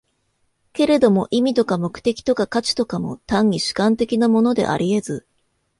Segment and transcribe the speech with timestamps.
[0.73, 5.27] けれども意味とか目的とか価値とかも、単に主観的なものであり得ず、